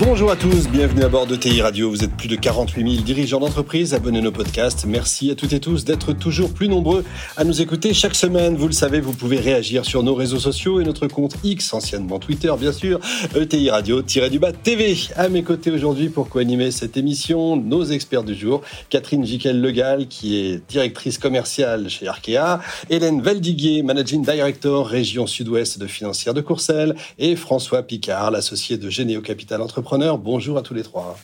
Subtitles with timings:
[0.00, 1.88] Bonjour à tous, bienvenue à bord de TI Radio.
[1.88, 4.86] Vous êtes plus de 48 000 dirigeants d'entreprise, abonnez nos podcasts.
[4.86, 7.04] Merci à toutes et tous d'être toujours plus nombreux
[7.36, 8.56] à nous écouter chaque semaine.
[8.56, 12.18] Vous le savez, vous pouvez réagir sur nos réseaux sociaux et notre compte X, anciennement
[12.18, 12.98] Twitter bien sûr,
[13.36, 14.96] ETI Radio-du-bas TV.
[15.14, 20.38] À mes côtés aujourd'hui pour co-animer cette émission, nos experts du jour, Catherine Jiquel-Legal qui
[20.38, 26.96] est directrice commerciale chez Arkea, Hélène Valdiguier, Managing Director région sud-ouest de Financière de Courcelles
[27.20, 29.62] et François Picard, l'associé de Généo Capital
[30.18, 31.16] Bonjour à tous les trois.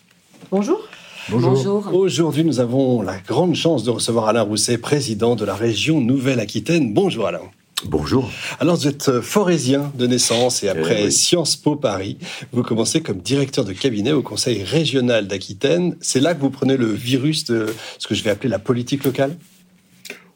[0.50, 0.80] Bonjour.
[1.28, 1.94] Bonjour.
[1.94, 6.92] Aujourd'hui, nous avons la grande chance de recevoir Alain Rousset, président de la région Nouvelle-Aquitaine.
[6.92, 7.42] Bonjour Alain.
[7.86, 8.30] Bonjour.
[8.58, 12.18] Alors, vous êtes forésien de naissance et après eh Sciences Po Paris,
[12.52, 15.96] vous commencez comme directeur de cabinet au Conseil régional d'Aquitaine.
[16.00, 17.66] C'est là que vous prenez le virus de
[17.98, 19.36] ce que je vais appeler la politique locale?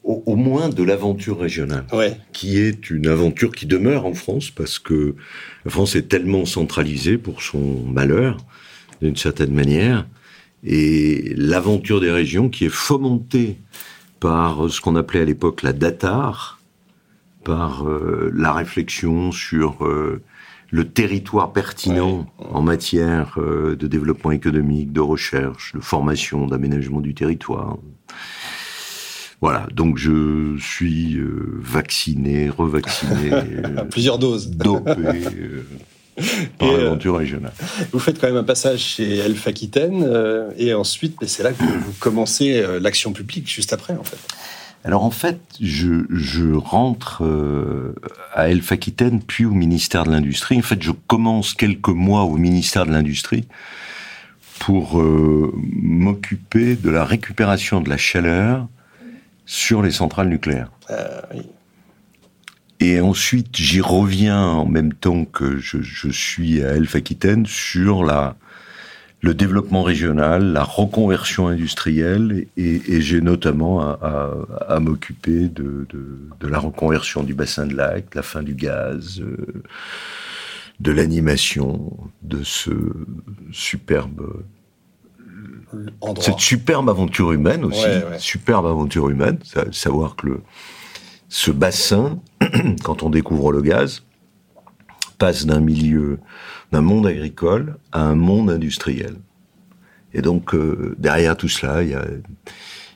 [0.05, 1.85] Au, moins de l'aventure régionale,
[2.31, 5.15] qui est une aventure qui demeure en France parce que
[5.65, 8.37] la France est tellement centralisée pour son malheur,
[9.01, 10.05] d'une certaine manière,
[10.63, 13.57] et l'aventure des régions qui est fomentée
[14.19, 16.59] par ce qu'on appelait à l'époque la datar,
[17.43, 20.21] par euh, la réflexion sur euh,
[20.71, 27.13] le territoire pertinent en matière euh, de développement économique, de recherche, de formation, d'aménagement du
[27.13, 27.77] territoire.
[29.41, 33.31] Voilà, donc je suis euh, vacciné, revacciné.
[33.91, 34.49] Plusieurs doses.
[34.49, 34.91] Dopé.
[34.91, 35.65] Euh,
[36.57, 37.51] par l'aventure régionale.
[37.91, 41.61] Vous faites quand même un passage chez Elf Aquitaine, euh, et ensuite, c'est là que
[41.61, 44.17] vous commencez l'action publique, juste après, en fait.
[44.85, 47.23] Alors en fait, je, je rentre
[48.33, 50.59] à Elf Aquitaine, puis au ministère de l'Industrie.
[50.59, 53.45] En fait, je commence quelques mois au ministère de l'Industrie
[54.59, 58.67] pour m'occuper de la récupération de la chaleur
[59.45, 60.71] sur les centrales nucléaires.
[60.89, 61.21] Euh,
[62.79, 68.35] Et ensuite, j'y reviens en même temps que je, suis à Elf Aquitaine sur la,
[69.21, 75.87] le développement régional, la reconversion industrielle, et, j'ai notamment à, m'occuper de,
[76.41, 79.63] la reconversion du bassin de lac, la fin du gaz, euh,
[80.79, 82.71] de l'animation, de ce
[83.51, 84.43] superbe
[86.21, 87.87] cette superbe aventure humaine aussi,
[88.19, 89.39] superbe aventure humaine,
[89.71, 90.41] savoir que le,
[91.29, 92.19] ce bassin,
[92.83, 94.03] quand on découvre le gaz,
[95.17, 96.19] passe d'un milieu,
[96.71, 99.15] d'un monde agricole à un monde industriel.
[100.13, 102.05] Et donc euh, derrière tout cela, il y a,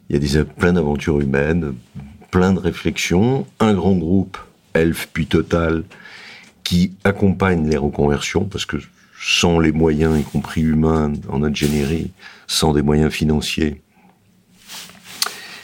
[0.09, 1.73] y a des, plein d'aventures humaines,
[2.31, 4.37] plein de réflexions, un grand groupe,
[4.73, 5.83] Elf puis Total,
[6.63, 8.77] qui accompagne les reconversions, parce que
[9.21, 12.11] sans les moyens, y compris humains, en ingénierie,
[12.47, 13.81] sans des moyens financiers,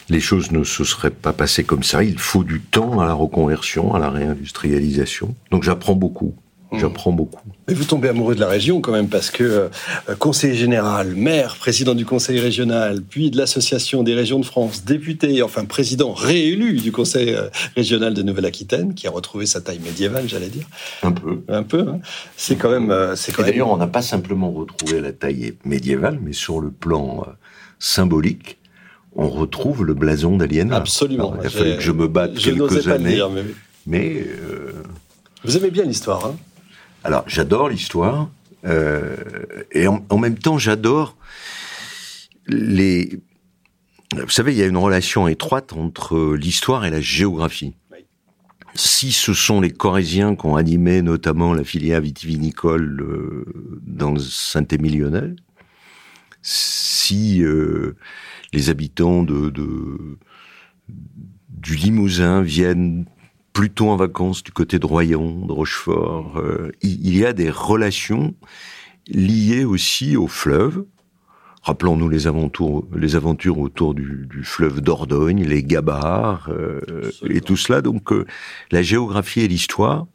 [0.10, 2.04] les choses ne se seraient pas passées comme ça.
[2.04, 5.36] Il faut du temps à la reconversion, à la réindustrialisation.
[5.52, 6.36] Donc j'apprends beaucoup.
[6.72, 6.80] Mmh.
[6.80, 7.42] J'apprends beaucoup.
[7.68, 11.58] Mais vous tombez amoureux de la région quand même, parce que euh, conseiller général, maire,
[11.60, 16.78] président du conseil régional, puis de l'association des régions de France, député, enfin président réélu
[16.78, 20.66] du conseil euh, régional de Nouvelle-Aquitaine, qui a retrouvé sa taille médiévale, j'allais dire.
[21.04, 21.42] Un peu.
[21.48, 21.82] Un peu.
[21.82, 22.00] Hein.
[22.36, 22.90] C'est quand même.
[22.90, 27.26] Euh, c'est D'ailleurs, on n'a pas simplement retrouvé la taille médiévale, mais sur le plan
[27.78, 28.58] symbolique,
[29.16, 30.80] on retrouve le blason d'Aliénor.
[30.80, 31.36] Absolument.
[31.40, 32.88] il a fallu que je me batte je quelques années.
[32.88, 33.44] Pas le dire, mais,
[33.86, 34.28] mais
[35.44, 36.36] vous aimez bien l'histoire, hein
[37.06, 38.32] alors, j'adore l'histoire,
[38.66, 39.16] euh,
[39.72, 41.16] et en, même temps, j'adore
[42.48, 43.20] les...
[44.12, 47.76] Vous savez, il y a une relation étroite entre l'histoire et la géographie.
[48.74, 53.46] Si ce sont les Corésiens qui ont animé notamment la filière vitivinicole euh,
[53.86, 55.36] dans le Saint-Émilionnais,
[56.42, 57.96] si euh,
[58.52, 60.18] les habitants de, de,
[61.50, 63.06] du Limousin viennent
[63.56, 66.38] plutôt en vacances du côté de Royan, de Rochefort.
[66.38, 68.36] Euh, il y a des relations
[69.08, 70.86] liées aussi au fleuve.
[71.64, 76.82] Rappelons-nous les aventures, autour du, fleuve Dordogne, les gabarres euh,
[77.30, 77.82] et tout cela.
[77.82, 78.26] Donc euh,
[78.72, 80.06] la géographie et l'histoire,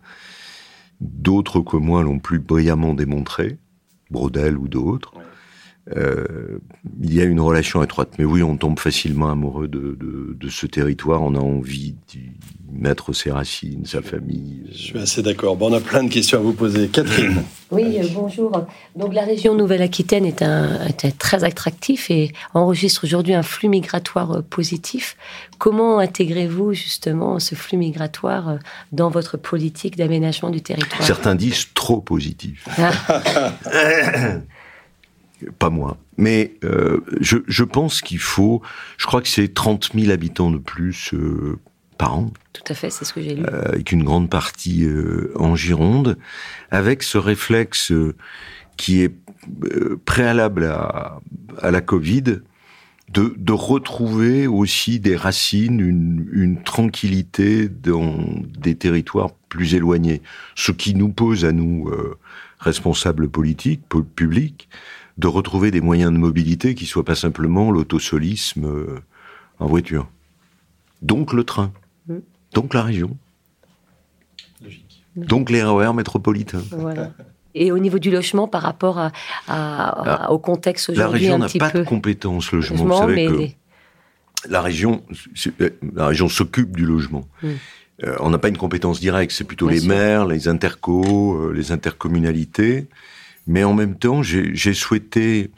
[1.01, 3.59] d'autres que moi l'ont plus brillamment démontré,
[4.11, 5.15] Brodel ou d'autres.
[5.97, 6.59] Euh,
[7.03, 8.11] il y a une relation étroite.
[8.19, 11.23] Mais oui, on tombe facilement amoureux de, de, ce territoire.
[11.23, 12.31] On a envie d'y
[12.73, 14.63] mettre ses racines, sa famille.
[14.71, 15.57] Je suis assez d'accord.
[15.57, 16.89] Bon, on a plein de questions à vous poser.
[16.89, 17.43] Catherine.
[17.73, 18.67] Oui, euh, bonjour.
[18.97, 24.33] Donc la région Nouvelle-Aquitaine est, un, est très attractif et enregistre aujourd'hui un flux migratoire
[24.33, 25.17] euh, positif.
[25.59, 28.59] Comment intégrez-vous justement ce flux migratoire
[28.91, 31.05] dans votre politique d'aménagement du territoire?
[31.05, 32.67] Certains disent trop positif.
[32.77, 33.53] Ah.
[35.59, 35.97] pas moi.
[36.17, 38.63] Mais euh, je, je, pense qu'il faut,
[38.99, 41.59] je crois que c'est 30 000 habitants de plus euh,
[41.99, 42.33] par an.
[42.53, 43.45] Tout à fait, c'est ce que j'ai lu.
[43.45, 44.87] Euh, avec une grande partie
[45.37, 46.19] en Gironde,
[46.71, 47.93] avec ce réflexe
[48.77, 49.15] qui est
[50.05, 51.21] préalable à,
[51.61, 52.41] à la Covid,
[53.13, 58.19] de, de, retrouver aussi des racines, une, une, tranquillité dans
[58.57, 60.23] des territoires plus éloignés.
[60.55, 61.91] Ce qui nous pose à nous,
[62.61, 63.83] responsables politiques,
[64.15, 64.69] publics,
[65.21, 68.99] de retrouver des moyens de mobilité qui soient pas simplement l'autosolisme euh,
[69.59, 70.09] en voiture.
[71.03, 71.73] Donc le train.
[72.09, 72.17] Mm.
[72.55, 73.17] Donc la région.
[74.65, 75.05] Logique.
[75.17, 76.63] Donc les RER métropolitains.
[77.55, 79.11] Et au niveau du logement, par rapport à,
[79.49, 80.31] ah.
[80.31, 82.85] au contexte aujourd'hui, la région n'a pas de compétences logement.
[82.85, 85.03] Vous savez que la région,
[85.95, 87.27] la région s'occupe du logement.
[87.43, 87.49] Mm.
[88.05, 91.73] Euh, on n'a pas une compétence directe, c'est plutôt les maires, les intercos, euh, les
[91.73, 92.87] intercommunalités.
[93.51, 95.51] Mais en même temps, j'ai souhaité,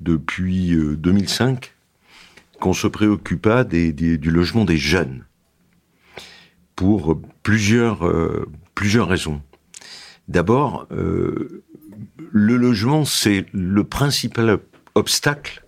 [0.00, 5.24] depuis 2005, euh, qu'on se préoccupât du logement des jeunes.
[6.76, 9.40] Pour plusieurs, euh, plusieurs raisons.
[10.28, 11.64] D'abord, euh,
[12.32, 14.58] le logement, c'est le principal
[14.94, 15.64] obstacle,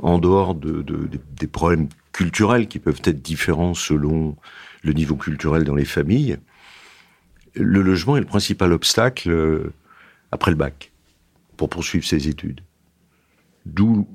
[0.00, 1.08] en dehors de, de,
[1.38, 4.36] des problèmes culturels qui peuvent être différents selon
[4.82, 6.38] le niveau culturel dans les familles.
[7.54, 9.70] Le logement est le principal obstacle
[10.32, 10.90] après le bac
[11.64, 12.60] pour poursuivre ses études.
[13.64, 14.06] D'où,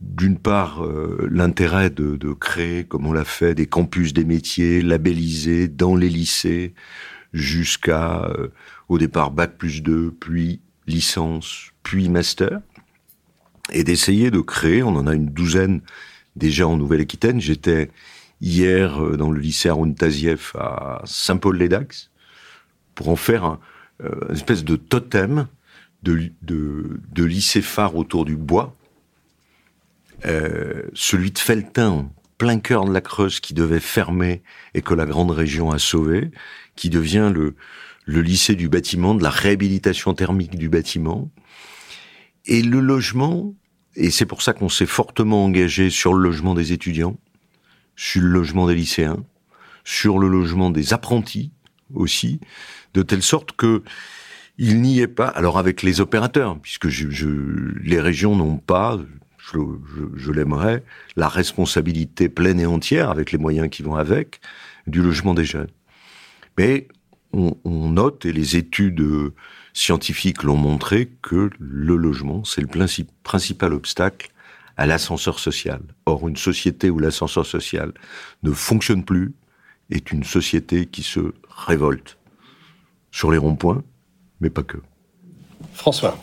[0.00, 5.68] d'une part, euh, l'intérêt de, créer, comme on l'a fait, des campus des métiers labellisés
[5.68, 6.72] dans les lycées,
[7.34, 8.48] jusqu'à, euh,
[8.88, 12.60] au départ, Bac plus 2, puis licence, puis master,
[13.70, 15.82] et d'essayer de créer, on en a une douzaine
[16.34, 17.90] déjà en Nouvelle-Aquitaine, j'étais
[18.40, 22.10] hier euh, dans le lycée Aroun Tazieff à Saint-Paul-les-Dax,
[22.94, 23.60] pour en faire un,
[24.00, 25.46] une espèce de totem
[26.02, 28.76] de, de, lycée phare autour du bois,
[30.24, 34.42] euh, celui de Feltin, plein cœur de la Creuse, qui devait fermer
[34.74, 36.30] et que la grande région a sauvé,
[36.76, 37.54] qui devient le,
[38.04, 41.30] le lycée du bâtiment, de la réhabilitation thermique du bâtiment.
[42.46, 43.54] Et le logement,
[43.96, 47.18] et c'est pour ça qu'on s'est fortement engagé sur le logement des étudiants,
[47.96, 49.24] sur le logement des lycéens,
[49.84, 51.52] sur le logement des apprentis
[51.94, 52.40] aussi,
[52.94, 53.82] de telle sorte que
[54.58, 55.28] il n'y est pas.
[55.28, 57.28] Alors avec les opérateurs, puisque je, je,
[57.82, 58.98] les régions n'ont pas,
[59.38, 59.58] je,
[60.16, 60.82] je l'aimerais,
[61.16, 64.40] la responsabilité pleine et entière, avec les moyens qui vont avec,
[64.86, 65.70] du logement des jeunes.
[66.58, 66.88] Mais
[67.32, 69.04] on, on note, et les études
[69.72, 72.88] scientifiques l'ont montré, que le logement, c'est le
[73.22, 74.30] principal obstacle
[74.78, 75.82] à l'ascenseur social.
[76.06, 77.92] Or, une société où l'ascenseur social
[78.42, 79.34] ne fonctionne plus
[79.90, 82.18] est une société qui se révolte.
[83.10, 83.82] Sur les ronds-points,
[84.40, 84.78] mais pas que.
[85.72, 86.18] François.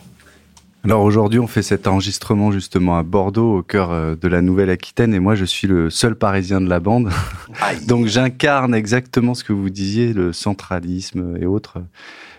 [0.84, 5.14] Alors aujourd'hui, on fait cet enregistrement justement à Bordeaux, au cœur euh, de la Nouvelle-Aquitaine,
[5.14, 7.10] et moi je suis le seul Parisien de la bande.
[7.88, 11.78] Donc j'incarne exactement ce que vous disiez, le centralisme et autres.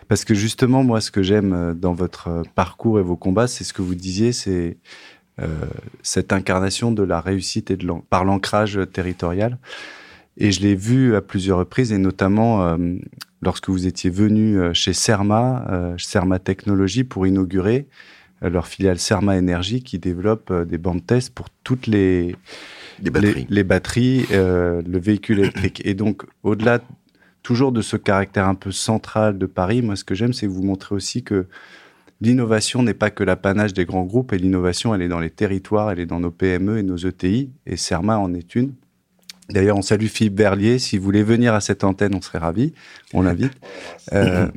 [0.08, 3.64] Parce que justement, moi, ce que j'aime euh, dans votre parcours et vos combats, c'est
[3.64, 4.78] ce que vous disiez, c'est
[5.42, 5.48] euh,
[6.04, 9.58] cette incarnation de la réussite et de par l'ancrage territorial.
[10.38, 12.78] Et je l'ai vu à plusieurs reprises, et notamment euh,
[13.46, 17.88] lorsque vous étiez venu euh, chez Serma, euh, Serma Technologies, pour inaugurer
[18.42, 22.36] leur filiale Serma Énergie qui développe des bandes test pour toutes les,
[23.02, 25.82] les batteries, les, batteries le véhicule électrique.
[25.86, 26.82] Et donc, au-delà
[27.44, 30.64] toujours de ce caractère un peu central de Paris, moi, ce que j'aime, c'est vous
[30.64, 31.46] montrer aussi que
[32.22, 35.92] l'innovation n'est pas que l'apanage des grands groupes, et l'innovation, elle est dans les territoires,
[35.92, 38.74] elle est dans nos PME et nos ETI, et Serma en est une.
[39.50, 40.80] D'ailleurs, on salue Philippe Berlier.
[40.80, 42.74] Si vous voulez venir à cette antenne, on serait ravis.
[43.14, 43.54] On l'invite.
[44.14, 44.48] Euh,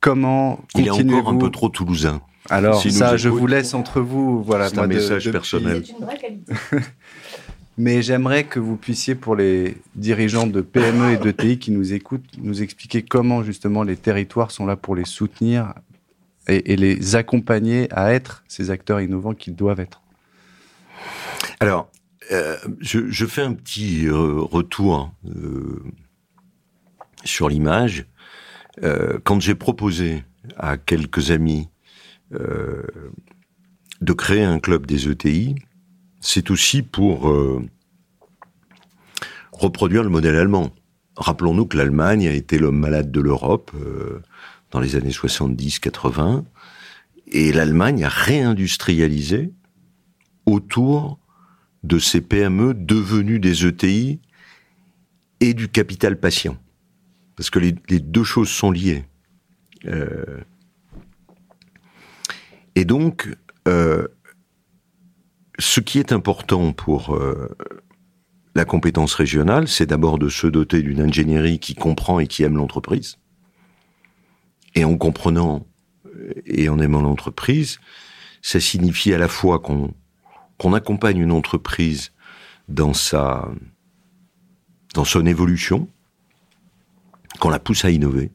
[0.00, 2.22] comment Il est encore un peu trop toulousain.
[2.50, 4.42] Alors ça, je vous laisse entre vous.
[4.42, 5.82] Voilà, c'est un message personnel.
[7.78, 11.94] Mais j'aimerais que vous puissiez, pour les dirigeants de PME et de TI qui nous
[11.94, 15.72] écoutent, nous expliquer comment justement les territoires sont là pour les soutenir
[16.48, 20.02] et, et les accompagner à être ces acteurs innovants qu'ils doivent être.
[21.60, 21.88] Alors,
[22.30, 25.82] euh, je, fais un petit euh, retour euh,
[27.24, 28.06] sur l'image.
[29.24, 30.24] quand j'ai proposé
[30.56, 31.68] à quelques amis
[32.30, 35.54] de créer un club des ETI,
[36.20, 37.30] c'est aussi pour
[39.52, 40.70] reproduire le modèle allemand.
[41.16, 43.72] Rappelons-nous que l'Allemagne a été l'homme malade de l'Europe
[44.70, 46.44] dans les années 70-80,
[47.26, 49.52] et l'Allemagne a réindustrialisé
[50.46, 51.18] autour
[51.82, 54.20] de ces PME devenues des ETI
[55.40, 56.56] et du capital patient.
[57.36, 59.04] Parce que les, deux choses sont liées.
[59.86, 60.40] Euh,
[62.74, 63.28] et donc,
[63.66, 64.06] euh,
[65.58, 67.48] ce qui est important pour euh,
[68.54, 72.56] la compétence régionale, c'est d'abord de se doter d'une ingénierie qui comprend et qui aime
[72.56, 73.18] l'entreprise.
[74.74, 75.66] Et en comprenant
[76.46, 77.80] et en aimant l'entreprise,
[78.42, 79.94] ça signifie à la fois qu'on
[80.62, 82.12] qu'on accompagne une entreprise
[82.68, 83.50] dans sa
[84.94, 85.88] dans son évolution,
[87.40, 88.30] qu'on la pousse à innover.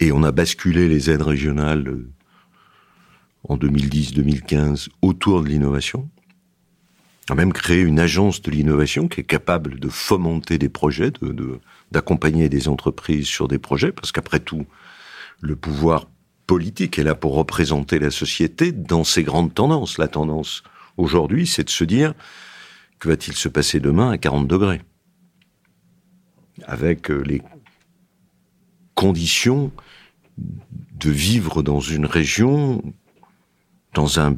[0.00, 2.10] Et on a basculé les aides régionales euh,
[3.44, 6.08] en 2010-2015 autour de l'innovation.
[7.28, 11.12] On a même créé une agence de l'innovation qui est capable de fomenter des projets,
[11.12, 11.60] de,
[11.92, 14.66] d'accompagner des entreprises sur des projets, parce qu'après tout,
[15.40, 16.08] le pouvoir
[16.48, 19.98] politique est là pour représenter la société dans ses grandes tendances.
[19.98, 20.64] La tendance
[20.96, 22.14] aujourd'hui, c'est de se dire
[22.98, 24.80] que va-t-il se passer demain à 40 degrés?
[26.64, 27.42] Avec euh, les
[28.94, 29.70] conditions
[30.38, 32.82] de vivre dans une région,
[33.92, 34.36] dans, un,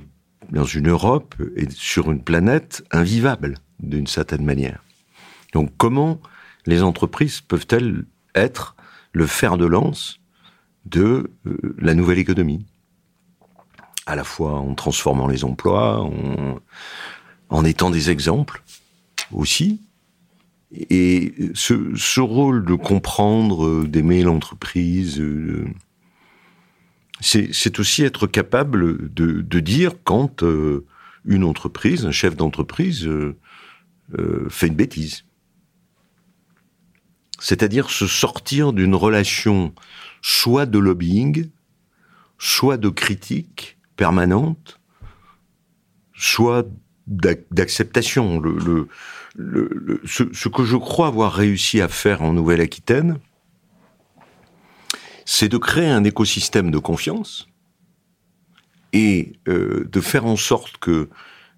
[0.50, 4.82] dans une Europe et sur une planète invivable d'une certaine manière.
[5.52, 6.20] Donc comment
[6.66, 8.74] les entreprises peuvent-elles être
[9.12, 10.19] le fer de lance
[10.86, 12.66] de euh, la nouvelle économie
[14.06, 16.08] À la fois en transformant les emplois,
[17.50, 18.62] en, étant des exemples
[19.32, 19.80] aussi.
[20.72, 25.66] Et ce, rôle de comprendre, d'aimer l'entreprise, euh,
[27.20, 30.86] c'est aussi être capable de, dire quand euh,
[31.24, 33.36] une entreprise, un chef d'entreprise, euh,
[34.48, 35.24] fait une bêtise.
[37.40, 39.74] C'est-à-dire se sortir d'une relation
[40.22, 41.50] soit de lobbying,
[42.38, 44.78] soit de critique permanente,
[46.14, 46.66] soit
[47.06, 48.42] d'acceptation.
[50.04, 53.18] Ce, que je crois avoir réussi à faire en Nouvelle-Aquitaine,
[55.24, 57.48] c'est de créer un écosystème de confiance
[58.92, 61.08] et euh, de faire en sorte que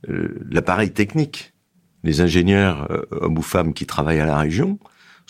[0.09, 1.55] euh, l'appareil technique,
[2.05, 4.79] les ingénieurs, euh, hommes ou femmes qui travaillent à la région,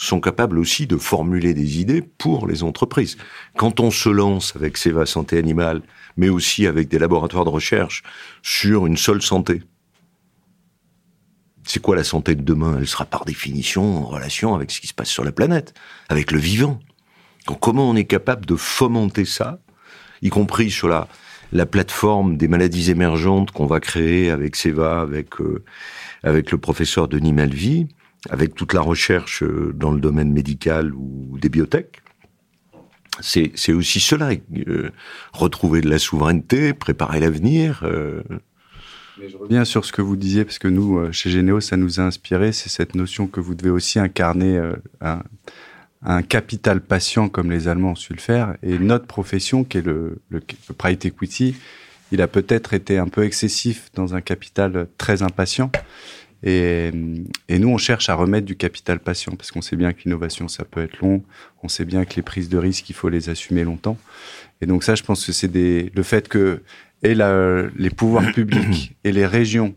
[0.07, 3.17] sont capables aussi de formuler des idées pour les entreprises.
[3.57, 5.83] Quand on se lance avec Seva Santé Animale,
[6.17, 8.03] mais aussi avec des laboratoires de recherche
[8.43, 9.63] sur une seule santé,
[11.65, 12.77] c'est quoi la santé de demain?
[12.79, 15.73] Elle sera par définition en relation avec ce qui se passe sur la planète,
[16.09, 16.81] avec le vivant.
[17.61, 19.61] Comment on est capable de fomenter ça,
[20.21, 21.07] y compris sur la,
[21.53, 25.63] la plateforme des maladies émergentes qu'on va créer avec Seva, avec, euh,
[26.25, 27.87] avec le professeur Denis Malvy,
[28.31, 32.03] avec toute la recherche euh, dans le domaine médical ou des biotech.
[33.21, 34.31] C'est aussi cela,
[34.67, 34.91] euh,
[35.33, 37.85] retrouver de la souveraineté, préparer l'avenir.
[37.85, 42.05] je reviens sur ce que vous disiez, parce que nous, chez Généo, ça nous a
[42.05, 44.59] inspiré, c'est cette notion que vous devez aussi incarner
[45.03, 45.23] un,
[46.03, 48.57] un, capital patient comme les Allemands ont su le faire.
[48.63, 51.55] Et notre profession, qui est le, le, le private equity,
[52.13, 55.71] il a peut-être été un peu excessif dans un capital très impatient.
[56.43, 56.91] Et,
[57.49, 60.49] et, nous, on cherche à remettre du capital patient parce qu'on sait bien que l'innovation,
[60.49, 61.23] ça peut être long.
[61.63, 63.97] On sait bien que les prises de risques, il faut les assumer longtemps.
[64.61, 66.63] Et donc ça, je pense que c'est des le fait que
[67.03, 69.75] et la, les pouvoirs publics et les régions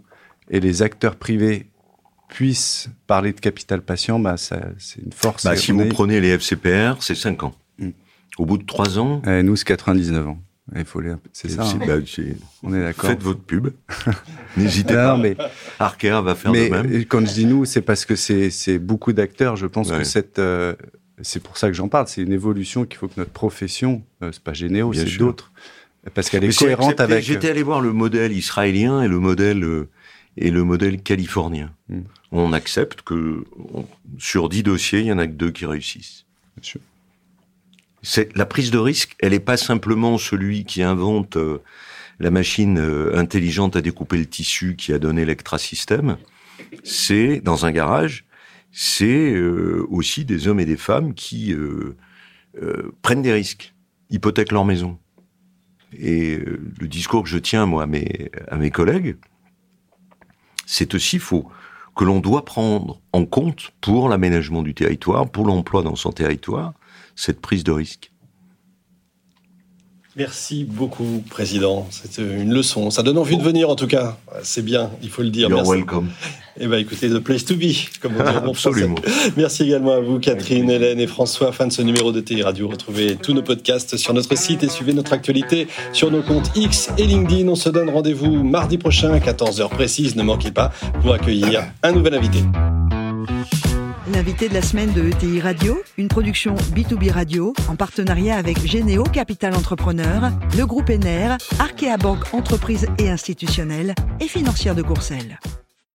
[0.49, 1.67] et les acteurs privés
[2.29, 5.45] puissent parler de capital patient, bah, c'est une force.
[5.45, 7.55] Bah, si vous prenez les FCPR, c'est 5 ans.
[7.77, 7.89] Mm.
[8.37, 9.21] Au bout de 3 ans.
[9.25, 10.39] Eh, nous, c'est 99 ans.
[10.75, 11.13] Il faut les...
[11.31, 11.63] C'est ça.
[11.63, 11.79] Hein.
[11.85, 11.97] Bah,
[12.63, 13.09] on est d'accord.
[13.11, 13.69] Faites votre pub.
[14.57, 15.15] N'hésitez pas.
[15.15, 15.37] Mais
[15.79, 17.05] Arkea va faire mais de même.
[17.05, 19.55] Quand je dis nous, c'est parce que c'est beaucoup d'acteurs.
[19.57, 19.99] Je pense ouais.
[19.99, 20.73] que cette, euh,
[21.21, 22.07] c'est pour ça que j'en parle.
[22.07, 25.51] C'est une évolution qu'il faut que notre profession, euh, c'est pas Généo, c'est d'autres,
[26.13, 27.23] parce qu'elle est cohérente avec.
[27.23, 29.89] J'étais allé voir le modèle israélien et le modèle euh,
[30.37, 31.71] et le modèle californien.
[31.89, 32.01] Mm.
[32.31, 33.85] On accepte que on,
[34.17, 36.25] sur dix dossiers, il y en a que deux qui réussissent.
[38.35, 39.15] La prise de risque.
[39.19, 41.61] Elle n'est pas simplement celui qui invente euh,
[42.19, 46.17] la machine euh, intelligente à découper le tissu qui a donné l'ectrasystème.
[46.83, 48.25] C'est dans un garage.
[48.71, 51.55] C'est euh, aussi des hommes et des femmes qui
[53.01, 53.73] prennent des risques,
[54.09, 54.97] hypothèquent leur maison.
[55.97, 59.17] Et le discours que je tiens moi à à mes collègues,
[60.65, 61.49] c'est aussi faux
[61.95, 66.73] que l'on doit prendre en compte pour l'aménagement du territoire, pour l'emploi dans son territoire,
[67.15, 68.11] cette prise de risque.
[70.17, 71.87] Merci beaucoup, Président.
[71.91, 72.89] C'est une leçon.
[72.89, 74.17] Ça donne envie de venir, en tout cas.
[74.43, 75.49] C'est bien, il faut le dire.
[75.49, 75.71] You're Merci.
[75.73, 76.07] welcome.
[76.57, 78.95] Eh ben, écoutez, the place to be, comme on dit en Absolument.
[78.95, 79.33] français.
[79.35, 81.51] Merci également à vous, Catherine, Hélène et François.
[81.51, 82.69] Fin de ce numéro de TI Radio.
[82.69, 86.91] Retrouvez tous nos podcasts sur notre site et suivez notre actualité sur nos comptes X
[86.97, 87.49] et LinkedIn.
[87.49, 90.15] On se donne rendez-vous mardi prochain à 14h précise.
[90.15, 90.71] Ne manquez pas
[91.01, 92.39] pour accueillir un nouvel invité.
[94.15, 99.03] L'invité de la semaine de ETI Radio, une production B2B Radio en partenariat avec Généo
[99.03, 105.37] Capital Entrepreneur, le groupe ENER, Arkea Banque Entreprise et Institutionnelle et Financière de Courcelles.